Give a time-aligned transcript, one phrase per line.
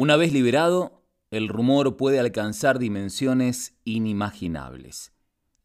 [0.00, 1.02] Una vez liberado,
[1.32, 5.12] el rumor puede alcanzar dimensiones inimaginables.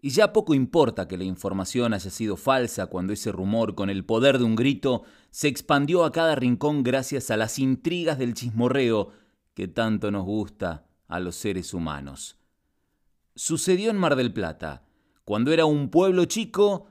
[0.02, 4.06] Y ya poco importa que la información haya sido falsa cuando ese rumor, con el
[4.06, 9.12] poder de un grito, se expandió a cada rincón gracias a las intrigas del chismorreo
[9.54, 12.40] que tanto nos gusta a los seres humanos.
[13.36, 14.84] Sucedió en Mar del Plata,
[15.26, 16.88] cuando era un pueblo chico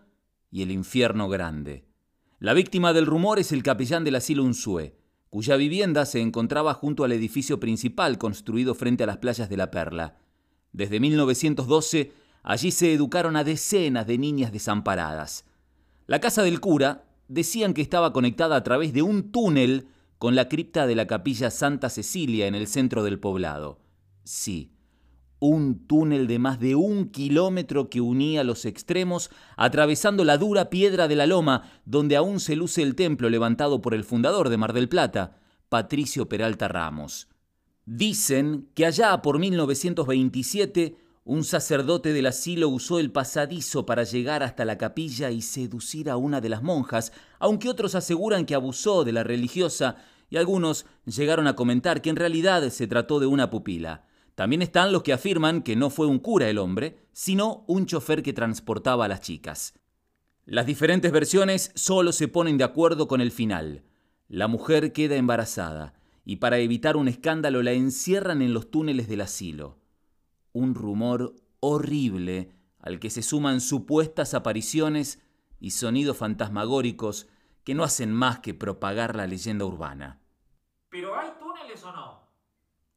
[0.53, 1.89] y el infierno grande.
[2.39, 5.02] La víctima del rumor es el capellán del asilo Unzué,
[5.33, 9.71] cuya vivienda se encontraba junto al edificio principal construido frente a las playas de la
[9.71, 10.19] Perla.
[10.75, 15.47] Desde 1912, allí se educaron a decenas de niñas desamparadas.
[16.07, 20.51] La casa del cura decían que estaba conectada a través de un túnel con la
[20.51, 23.81] cripta de la capilla Santa Cecilia en el centro del poblado.
[24.25, 24.75] Sí,
[25.43, 31.09] un túnel de más de un kilómetro que unía los extremos, atravesando la dura piedra
[31.09, 34.73] de la loma, donde aún se luce el templo levantado por el fundador de Mar
[34.73, 37.27] del Plata, Patricio Peralta Ramos.
[37.85, 44.65] Dicen que allá por 1927 un sacerdote del asilo usó el pasadizo para llegar hasta
[44.65, 49.11] la capilla y seducir a una de las monjas, aunque otros aseguran que abusó de
[49.11, 49.97] la religiosa
[50.31, 54.05] y algunos llegaron a comentar que en realidad se trató de una pupila.
[54.43, 58.25] También están los que afirman que no fue un cura el hombre, sino un chofer
[58.25, 59.79] que transportaba a las chicas.
[60.47, 63.85] Las diferentes versiones solo se ponen de acuerdo con el final.
[64.27, 69.21] La mujer queda embarazada y para evitar un escándalo la encierran en los túneles del
[69.21, 69.79] asilo.
[70.53, 75.23] Un rumor horrible al que se suman supuestas apariciones
[75.61, 77.29] y sonidos fantasmagóricos
[77.63, 80.21] que no hacen más que propagar la leyenda urbana.
[80.89, 82.23] ¿Pero hay túneles o no?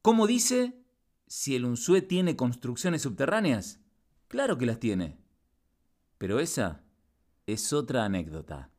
[0.02, 0.85] ¿Cómo dice?
[1.26, 3.80] Si el Unzué tiene construcciones subterráneas?
[4.28, 5.18] Claro que las tiene.
[6.18, 6.84] Pero esa
[7.46, 8.70] es otra anécdota.